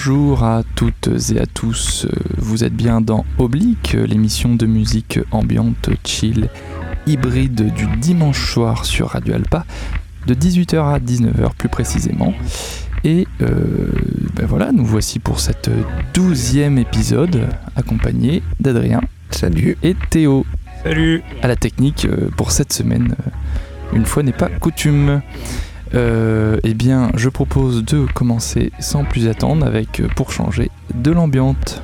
[0.00, 2.06] Bonjour à toutes et à tous,
[2.36, 6.50] vous êtes bien dans Oblique, l'émission de musique ambiante, chill,
[7.08, 9.66] hybride du dimanche soir sur Radio Alpa,
[10.28, 12.32] de 18h à 19h plus précisément.
[13.02, 13.90] Et euh,
[14.36, 15.68] ben voilà, nous voici pour cette
[16.14, 19.00] douzième épisode, accompagné d'Adrien.
[19.30, 19.78] Salut.
[19.82, 20.46] Et Théo.
[20.84, 21.24] Salut.
[21.42, 25.22] À la technique euh, pour cette semaine, euh, une fois n'est pas coutume.
[25.94, 31.82] Eh bien, je propose de commencer sans plus attendre avec, pour changer, de l'ambiante.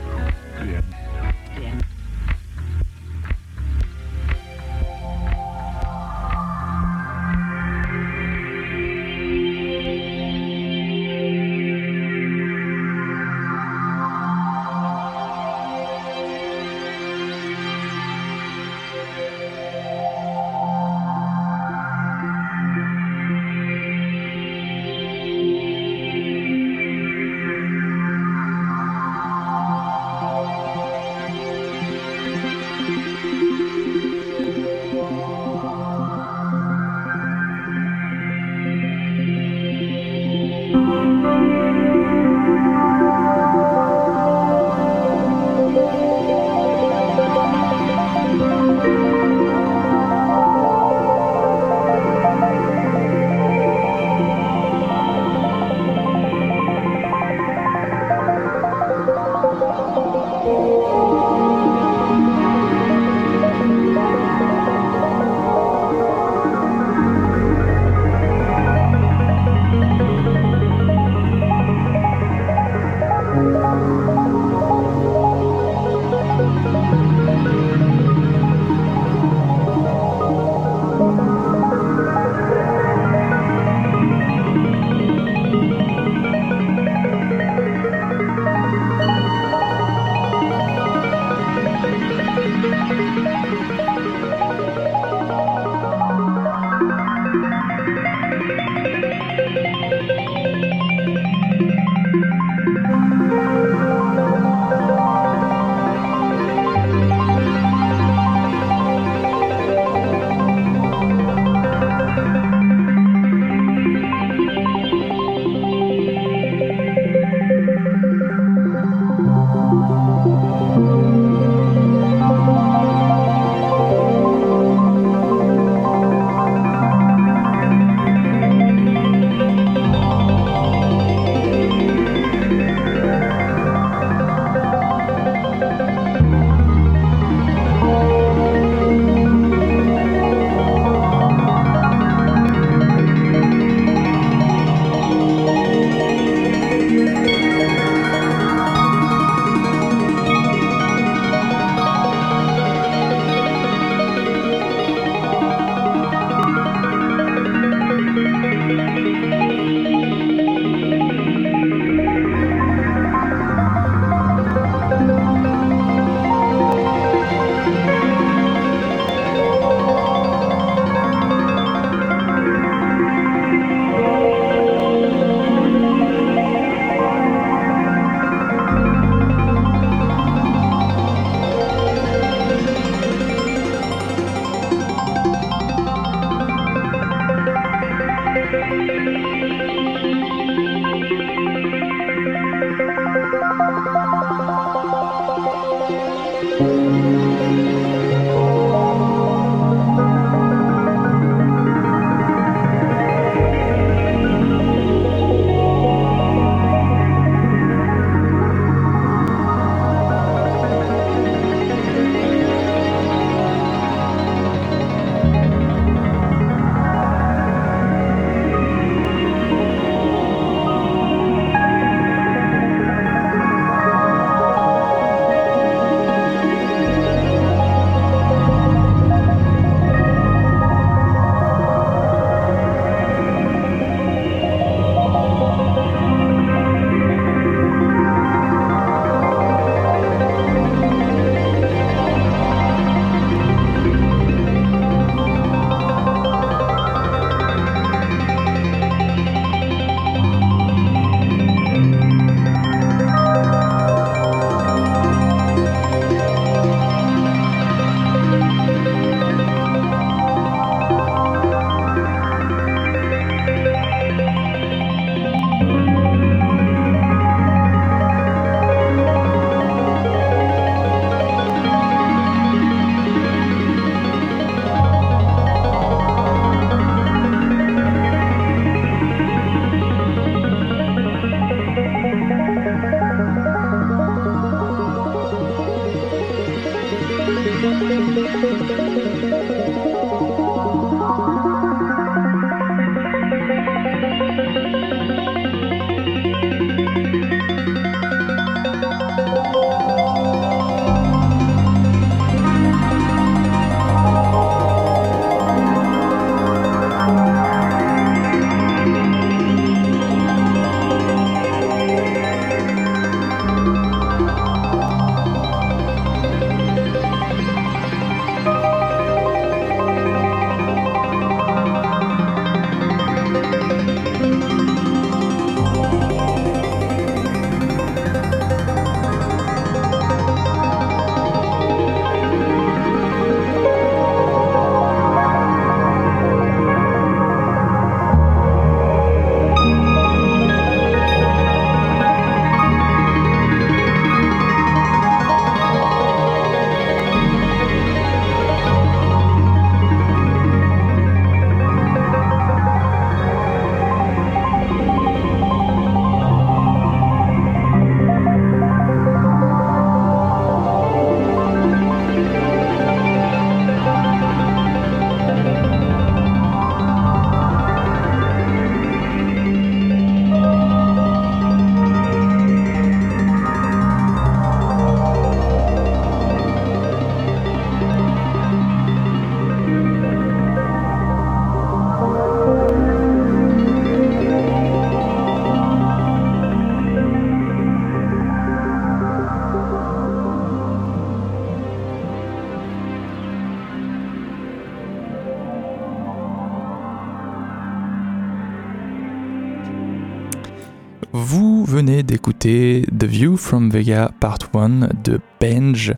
[403.05, 405.93] The View from Vega Part 1 de Benj.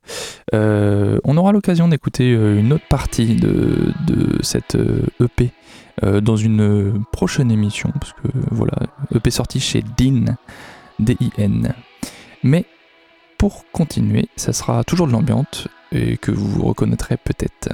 [0.54, 3.92] Euh, on aura l'occasion d'écouter euh, une autre partie de,
[4.42, 4.76] cette
[5.20, 5.52] EP
[6.02, 8.72] euh, e dans une prochaine émission, parce que voilà,
[9.14, 10.36] EP sorti chez DIN,
[10.98, 11.74] D-I-N.
[12.42, 12.64] Mais
[13.38, 17.68] pour continuer, ça sera toujours de l'ambiance et que vous reconnaîtrez peut-être.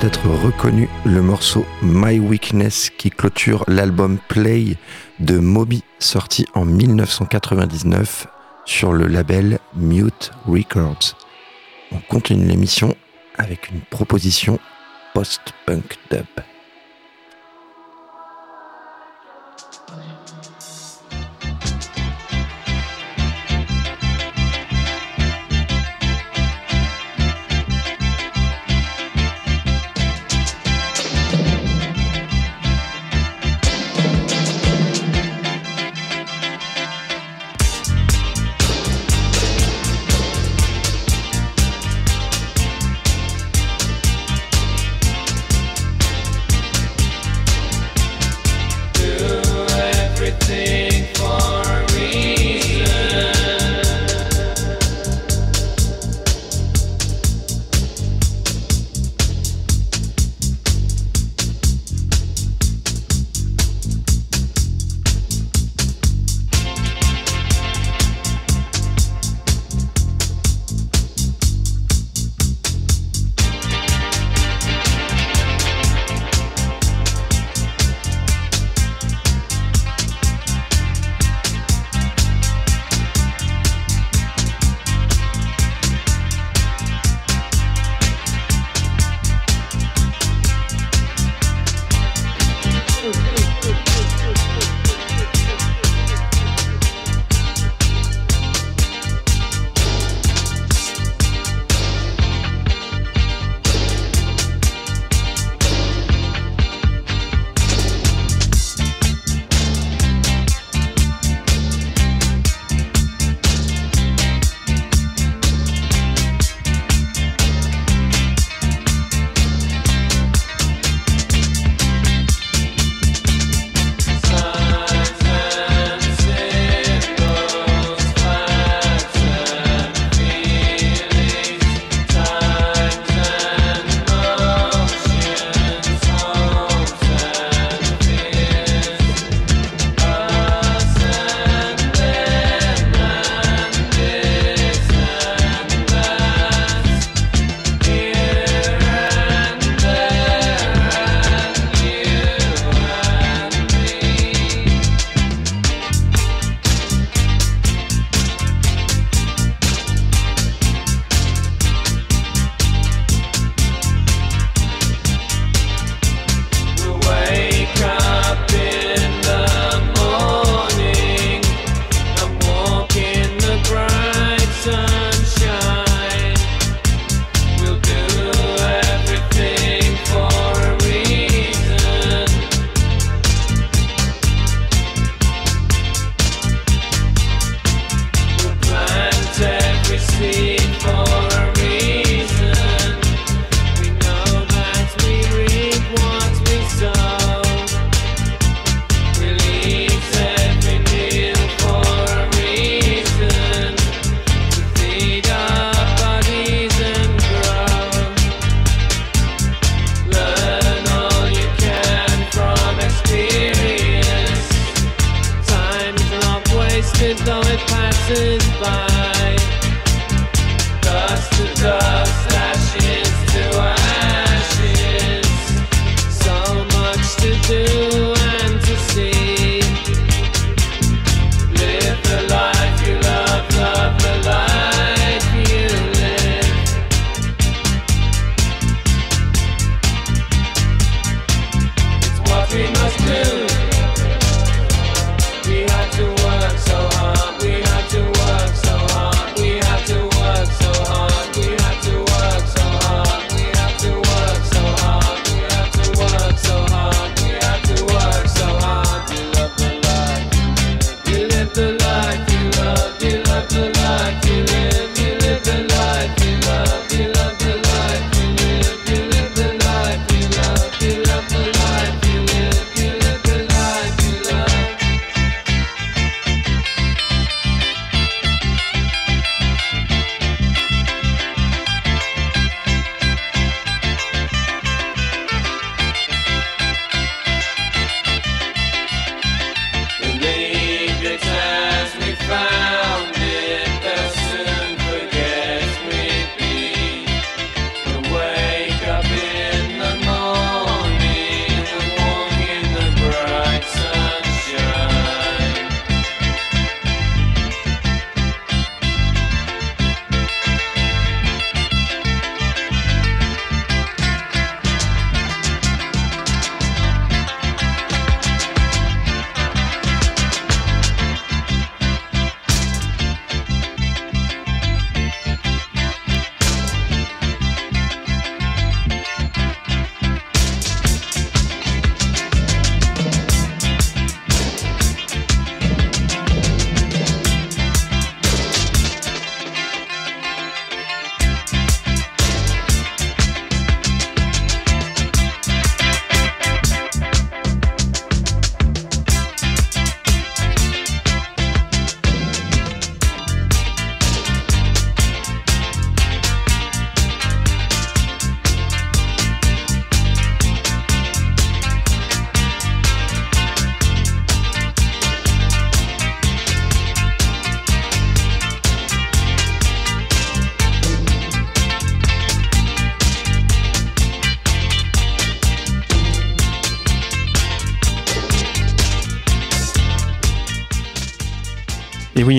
[0.00, 4.76] Peut-être reconnu le morceau My Weakness qui clôture l'album Play
[5.18, 8.26] de Moby sorti en 1999
[8.64, 11.18] sur le label Mute Records.
[11.92, 12.96] On continue l'émission
[13.36, 14.58] avec une proposition
[15.12, 16.24] post-punk dub.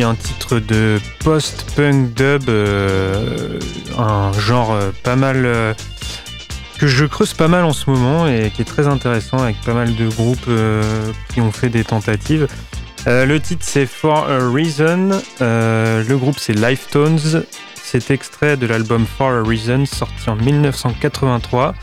[0.03, 3.59] Un titre de post-punk dub, euh,
[3.97, 5.73] un genre euh, pas mal euh,
[6.79, 9.73] que je creuse pas mal en ce moment et qui est très intéressant avec pas
[9.73, 10.49] mal de groupes
[11.31, 12.47] qui ont fait des tentatives.
[13.05, 17.43] le titre c'est For a Reason, le groupe c'est Lifetones,
[17.75, 21.75] c'est extrait de l'album For a Reason sorti en 1983.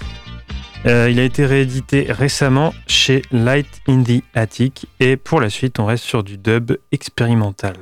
[0.84, 5.86] il a été réédité récemment chez Light in the Attic et pour la suite on
[5.86, 7.74] reste sur du dub expérimental.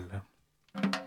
[0.83, 1.06] Thank you.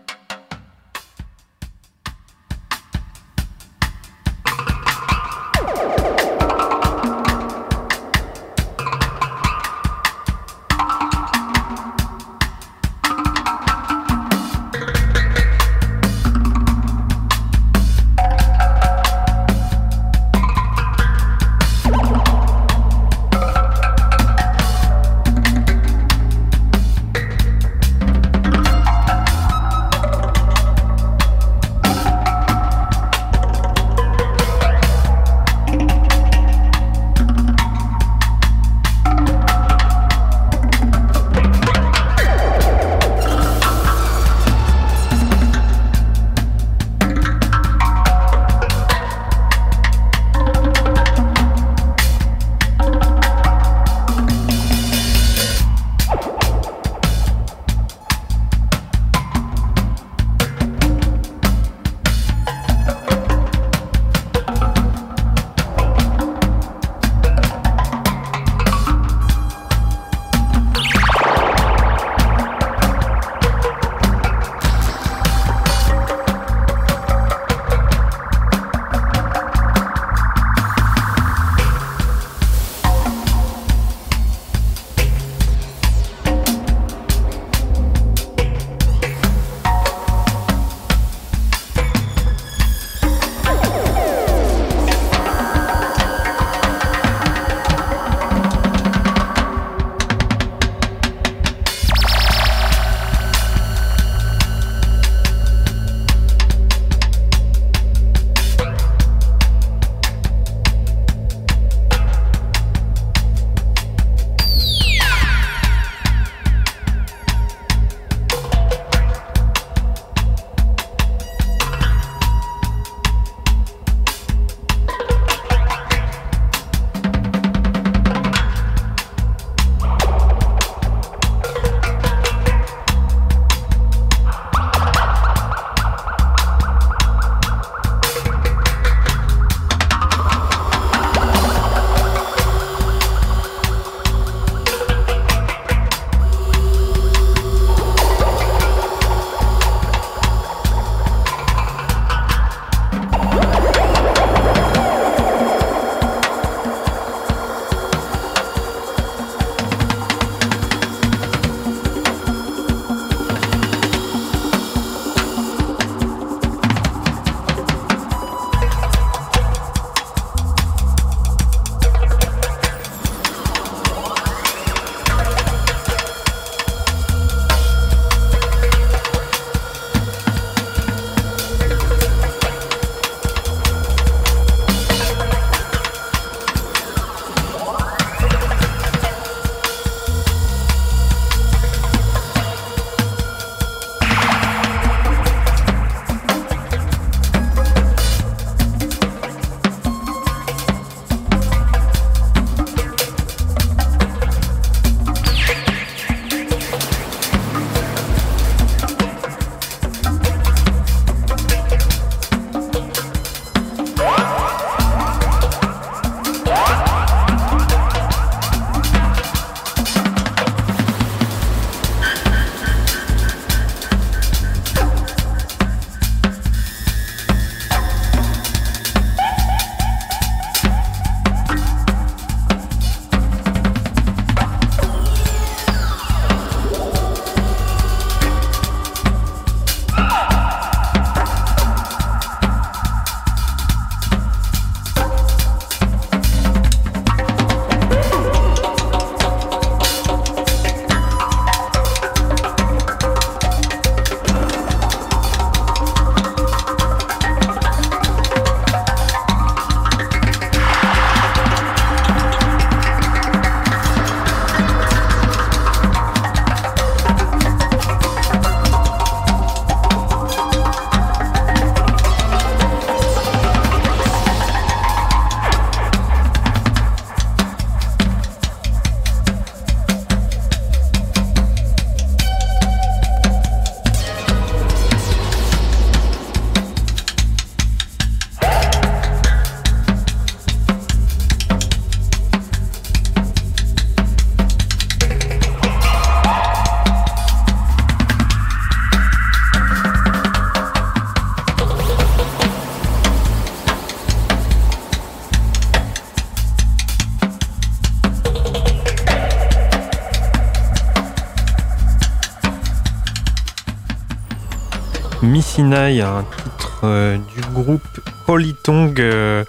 [315.70, 319.44] Missinai, un titre euh, du groupe Holy Tongue euh,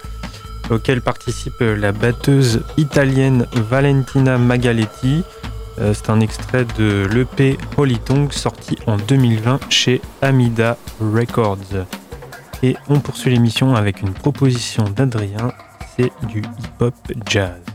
[0.70, 5.24] auquel participe la batteuse italienne Valentina Magaletti.
[5.78, 11.86] C'est un extrait de l'EP Holy Tongue sorti en 2020 chez Amida Records.
[12.62, 15.52] Et on poursuit l'émission avec une proposition d'Adrien,
[15.96, 16.94] c'est du hip-hop
[17.26, 17.71] jazz.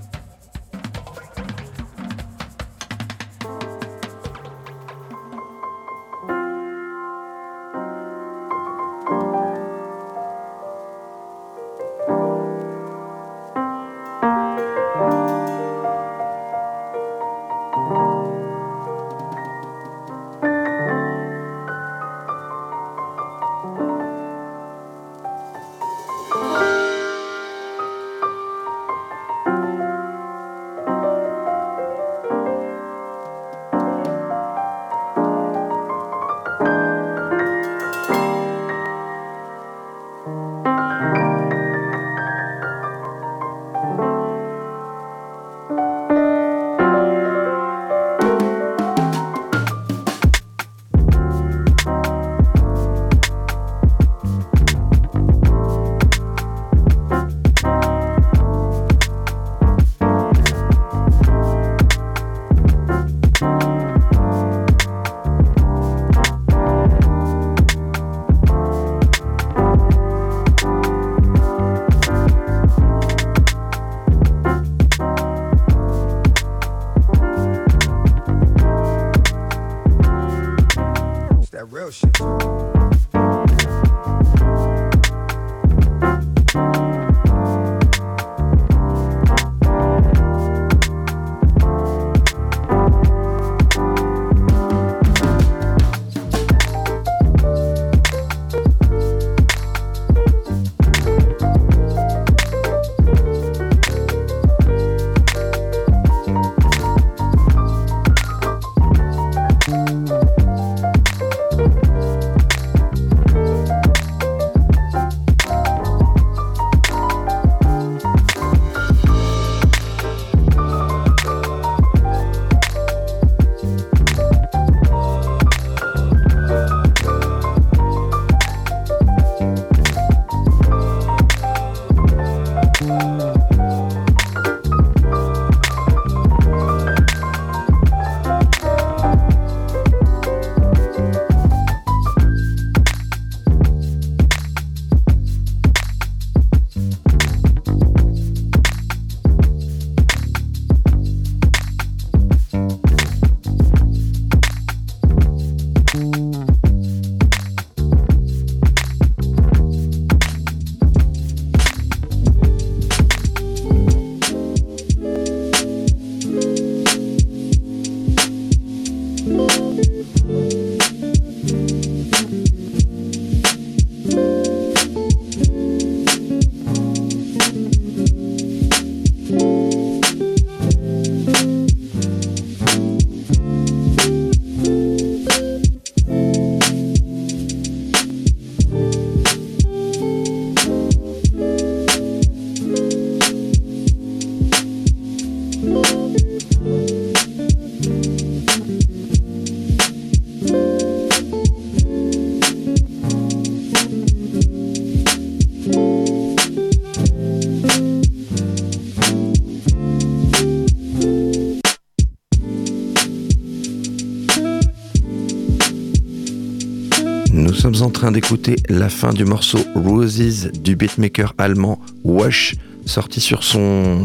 [218.08, 224.02] Train d'écouter la fin du morceau Roses du beatmaker allemand Wash, sorti sur son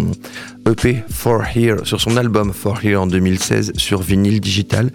[0.69, 4.91] EP For Here, sur son album For Here en 2016 sur vinyle digital.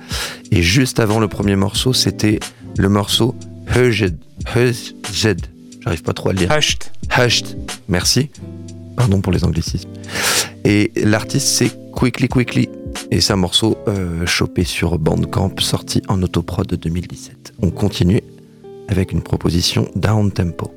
[0.52, 2.42] Et juste avant le premier morceau, c'était
[2.78, 3.34] le morceau
[3.74, 4.18] Hushed.
[4.54, 5.46] Hushed.
[5.80, 6.52] J'arrive pas trop à le dire.
[6.52, 6.92] Hushed.
[7.18, 7.58] Hushed.
[7.88, 8.30] Merci.
[8.98, 9.90] Pardon pour les anglicismes.
[10.66, 12.68] Et l'artiste, c'est Quickly Quickly.
[13.12, 17.54] Et c'est un morceau euh, chopé sur Bandcamp, sorti en autoprod de 2017.
[17.62, 18.22] On continue
[18.88, 20.77] avec une proposition down tempo.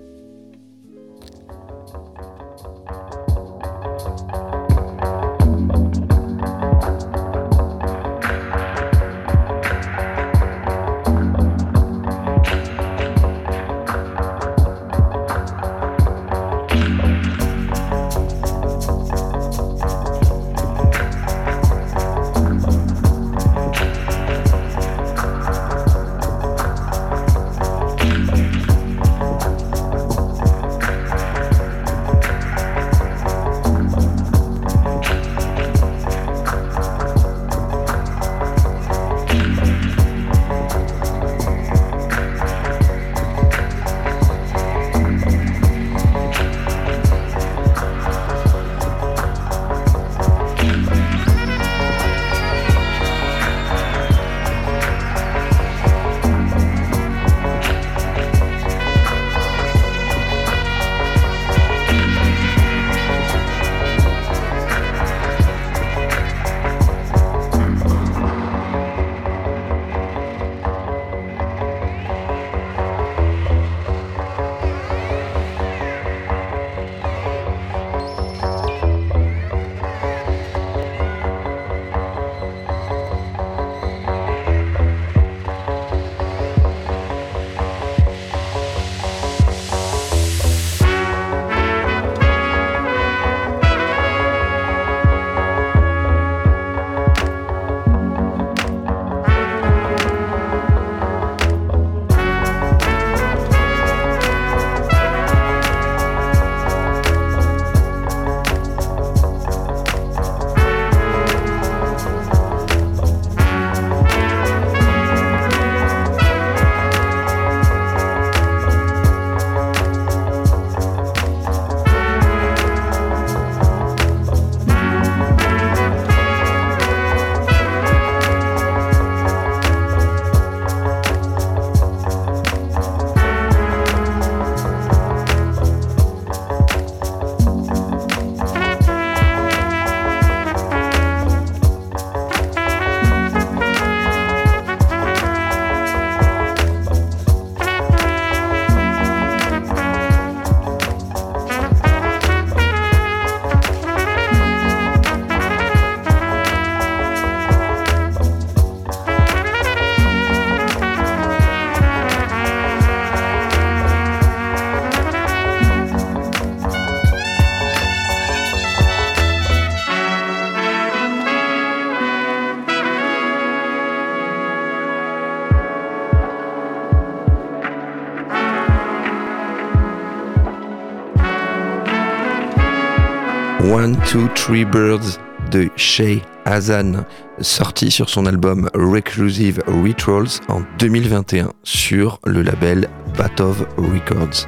[183.80, 185.18] One, Two, Three Birds
[185.50, 187.06] de Shay Hazan,
[187.40, 194.46] sorti sur son album Reclusive Rituals en 2021 sur le label Batov Records.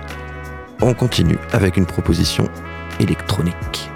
[0.83, 2.47] On continue avec une proposition
[3.01, 3.92] électronique.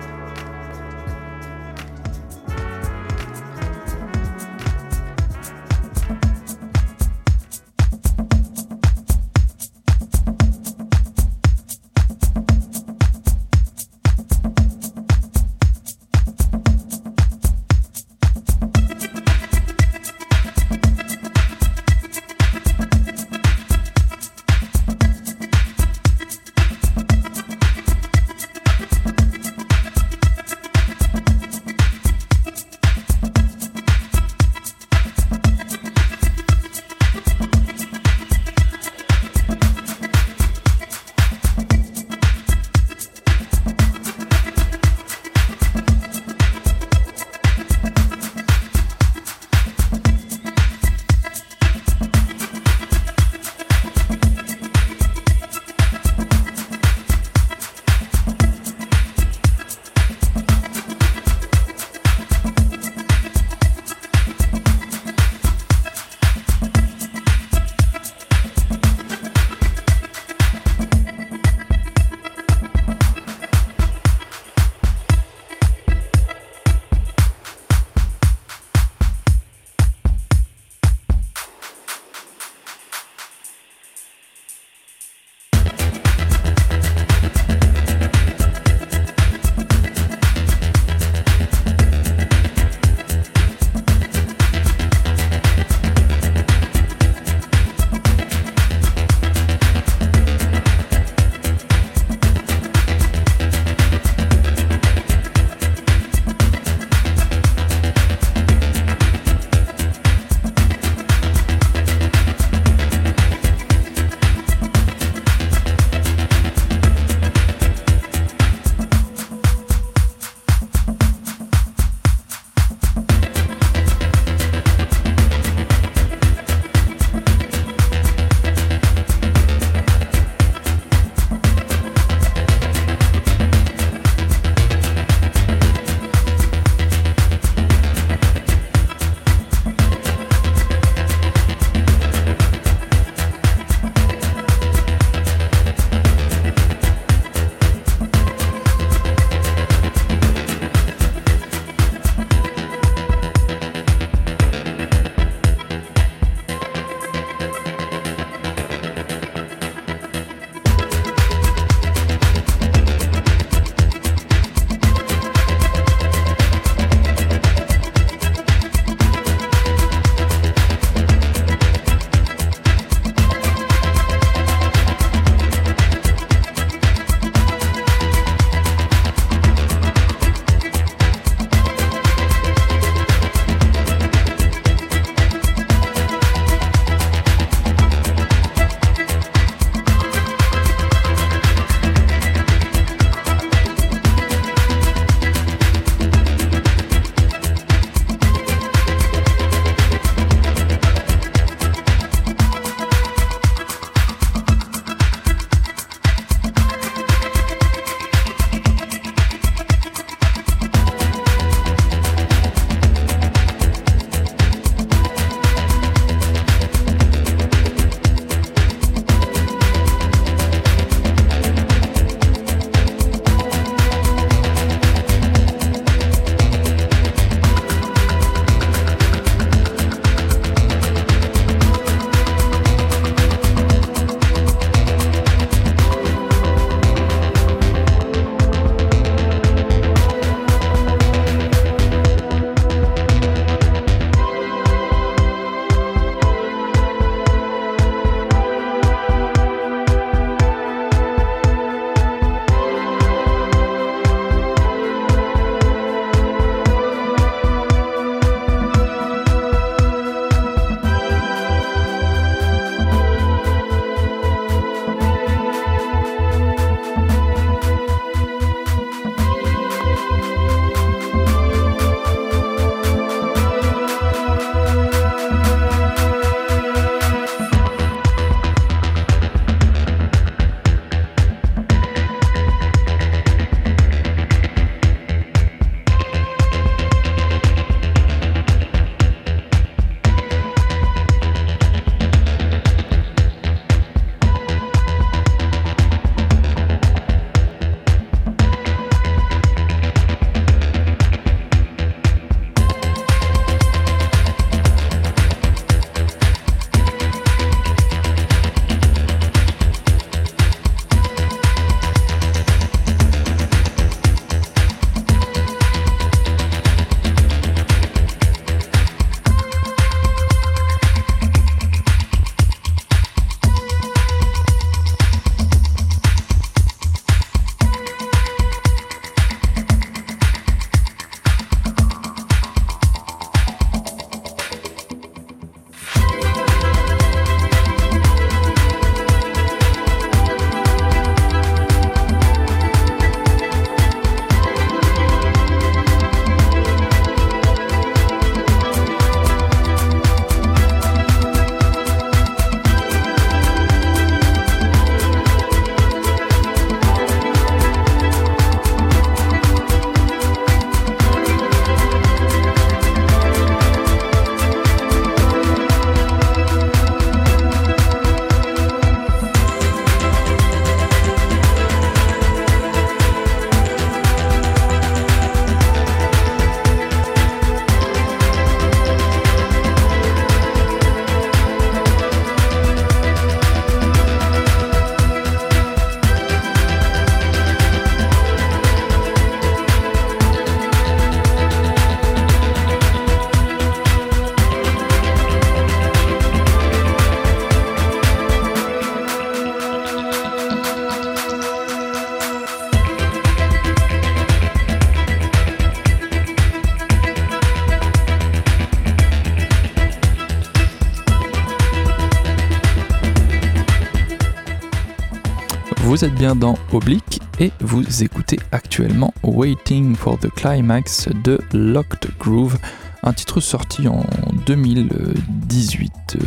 [415.97, 422.11] Vous êtes bien dans Oblique et vous écoutez actuellement Waiting for the Climax de Locked
[422.21, 422.59] Groove,
[423.03, 424.05] un titre sorti en
[424.44, 426.19] 2018, euh,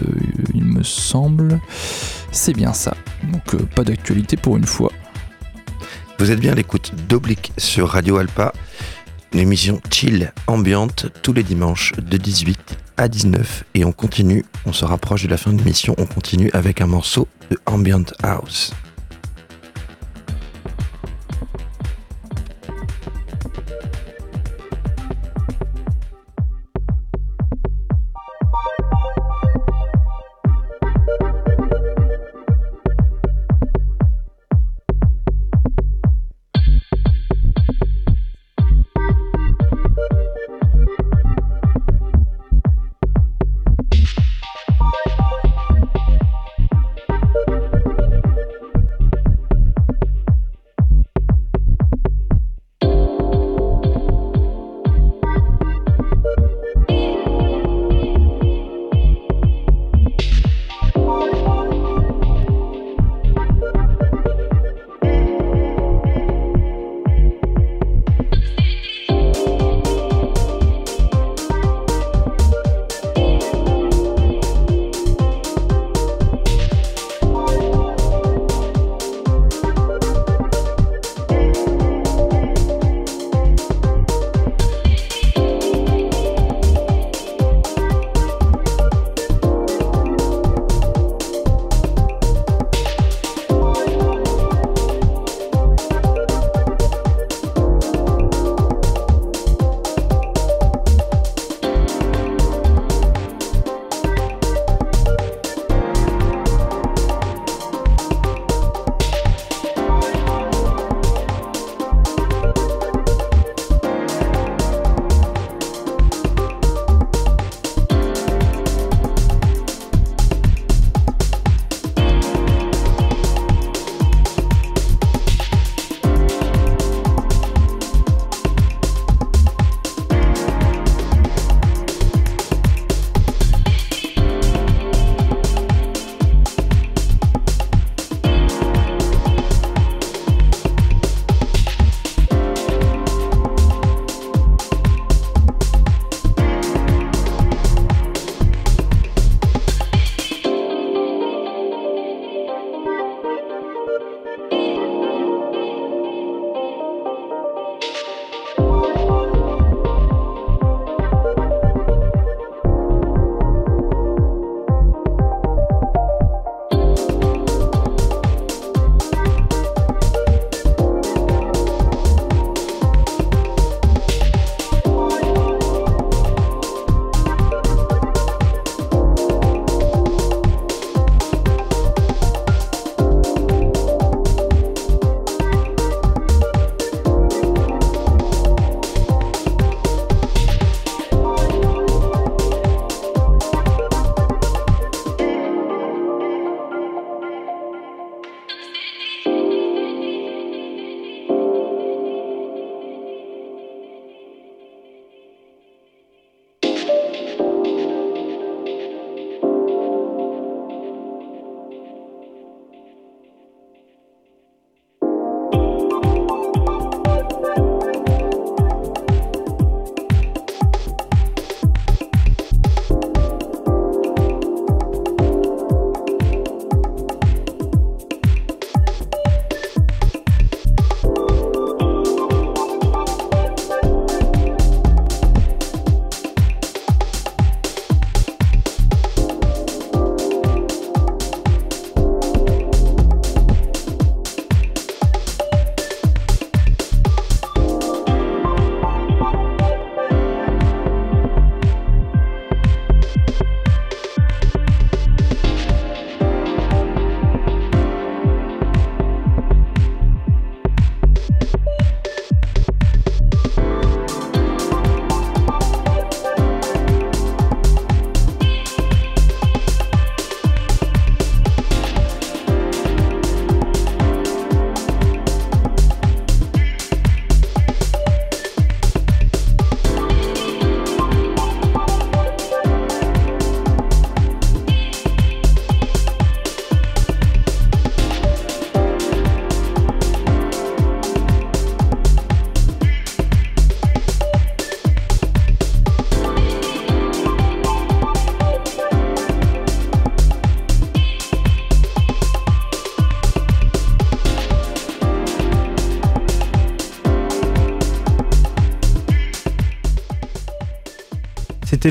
[0.56, 1.60] il me semble.
[2.32, 2.98] C'est bien ça.
[3.32, 4.92] Donc euh, pas d'actualité pour une fois.
[6.18, 8.54] Vous êtes bien à l'écoute d'Oblique sur Radio Alpa,
[9.34, 13.66] une émission chill, ambiante, tous les dimanches de 18 à 19.
[13.76, 16.88] Et on continue, on se rapproche de la fin de l'émission, on continue avec un
[16.88, 18.74] morceau de Ambient House.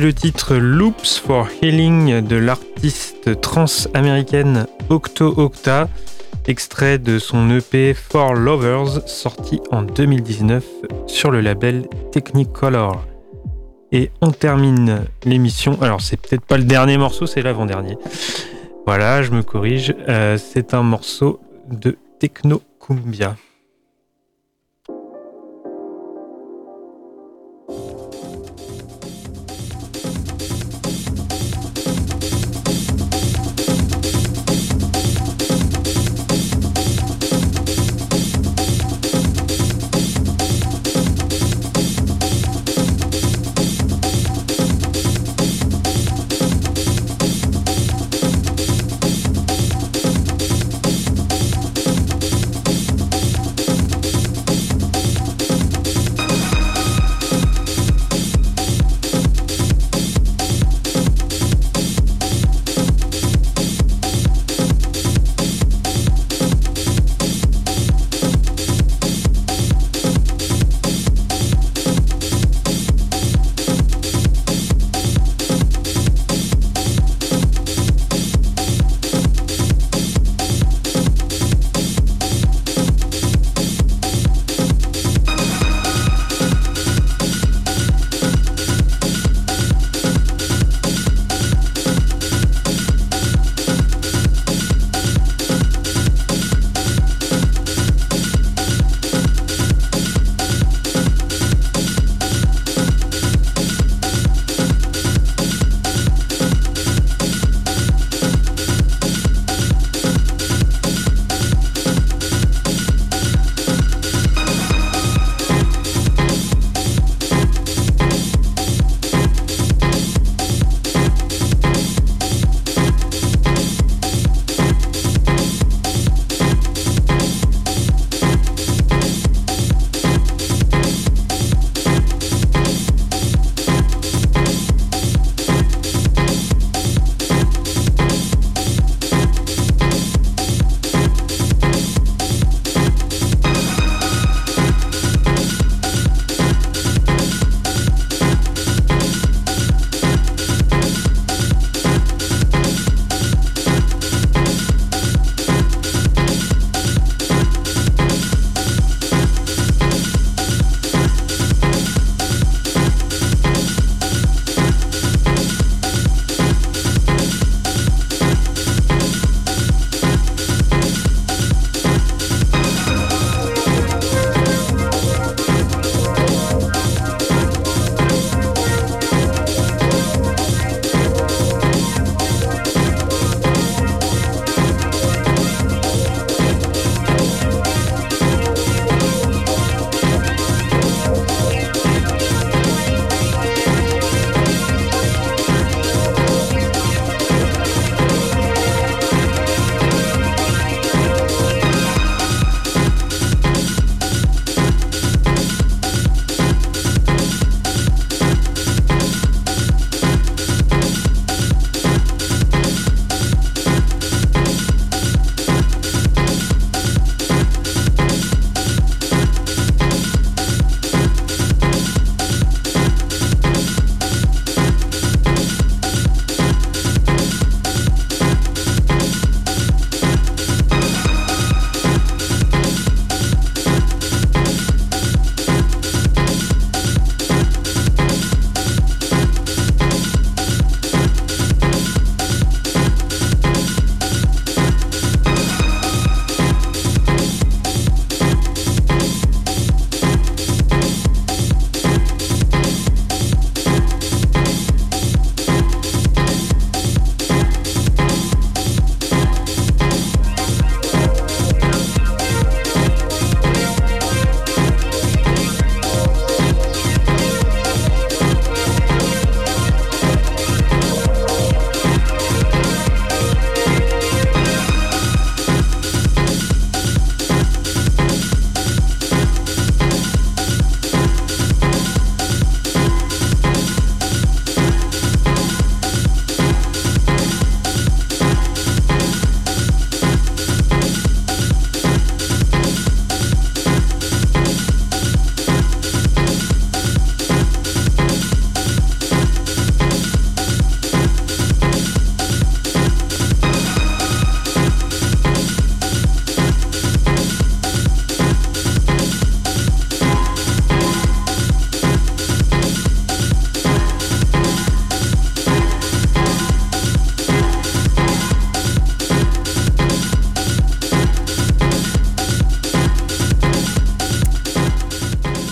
[0.00, 5.88] Le titre Loops for Healing de l'artiste trans-américaine Octo Octa,
[6.46, 10.64] extrait de son EP For Lovers sorti en 2019
[11.06, 13.04] sur le label Technicolor.
[13.90, 15.80] Et on termine l'émission.
[15.80, 17.96] Alors, c'est peut-être pas le dernier morceau, c'est l'avant-dernier.
[18.86, 19.94] Voilà, je me corrige.
[20.08, 21.40] Euh, c'est un morceau
[21.70, 23.36] de Techno Cumbia.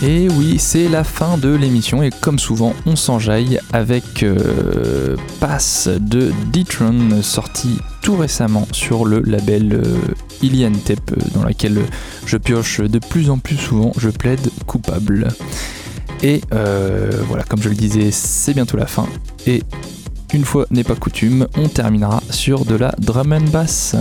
[0.09, 5.89] Et oui, c'est la fin de l'émission et comme souvent, on s'enjaille avec euh, Pass
[5.89, 9.83] de D-Tron sorti tout récemment sur le label euh,
[10.43, 11.81] Ilian Tape dans laquelle
[12.25, 15.27] je pioche de plus en plus souvent, je plaide coupable.
[16.23, 19.09] Et euh, voilà, comme je le disais, c'est bientôt la fin.
[19.45, 19.65] Et
[20.33, 23.97] une fois n'est pas coutume, on terminera sur de la drum and bass.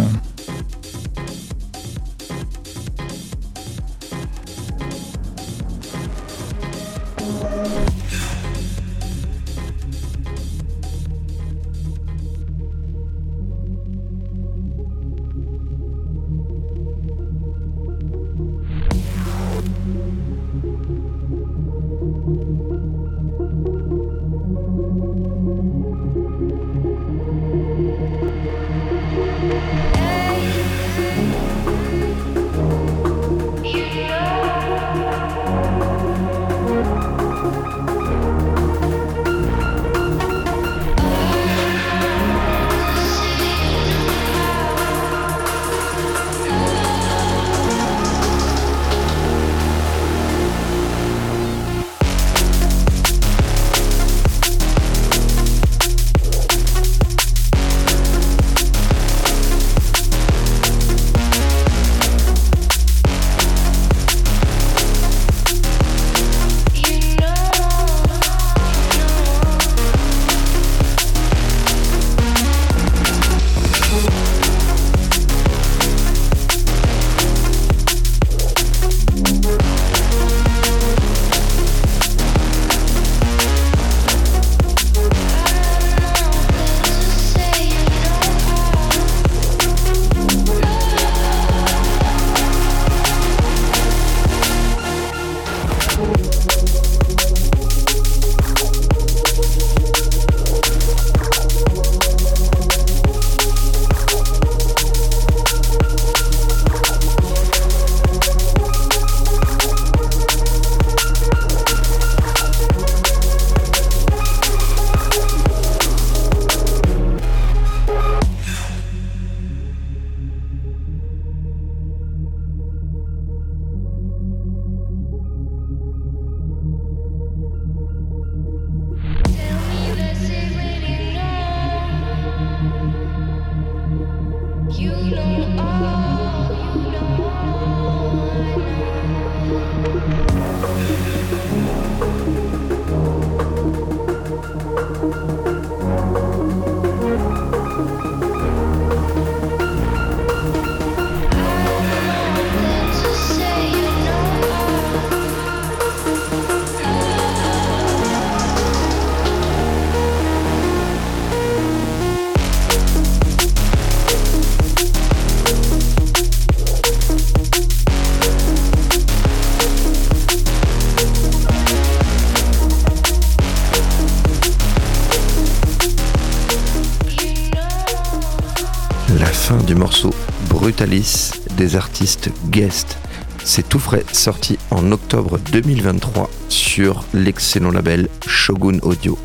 [181.57, 182.97] Des artistes guest.
[183.43, 189.17] C'est tout frais, sorti en octobre 2023 sur l'excellent label Shogun Audio.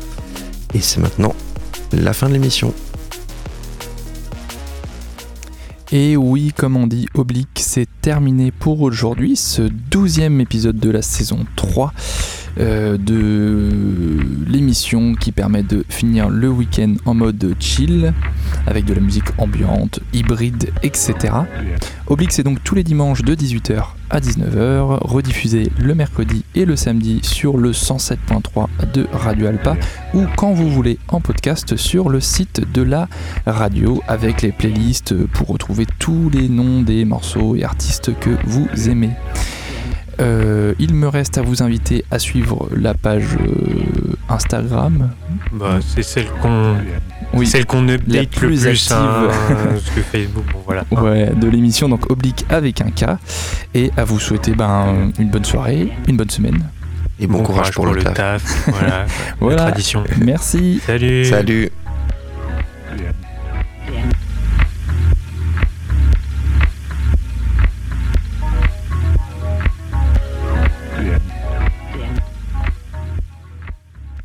[0.73, 1.35] Et c'est maintenant
[1.91, 2.73] la fin de l'émission.
[5.91, 11.01] Et oui, comme on dit, Oblique, c'est terminé pour aujourd'hui, ce douzième épisode de la
[11.01, 11.93] saison 3.
[12.59, 13.69] Euh, de
[14.45, 18.13] l'émission qui permet de finir le week-end en mode chill
[18.67, 21.33] avec de la musique ambiante, hybride, etc.
[22.07, 26.75] Oblique c'est donc tous les dimanches de 18h à 19h, rediffusé le mercredi et le
[26.75, 29.77] samedi sur le 107.3 de Radio Alpa
[30.13, 33.07] ou quand vous voulez en podcast sur le site de la
[33.45, 38.67] radio avec les playlists pour retrouver tous les noms des morceaux et artistes que vous
[38.89, 39.11] aimez.
[40.21, 45.09] Euh, il me reste à vous inviter à suivre la page euh, Instagram.
[45.51, 46.75] Bah, c'est celle qu'on
[47.33, 49.29] oui, celle qu'on update le plus hein,
[49.95, 50.43] que Facebook.
[50.51, 50.83] Bon, voilà.
[50.91, 53.17] Ouais, de l'émission donc oblique avec un K
[53.73, 56.61] et à vous souhaiter ben, une bonne soirée, une bonne semaine.
[57.19, 58.67] Et bon, courage, pour, le taf.
[58.67, 59.05] voilà,
[59.39, 59.57] voilà.
[59.57, 60.03] tradition.
[60.19, 60.81] Merci.
[60.85, 61.25] Salut.
[61.25, 61.71] Salut.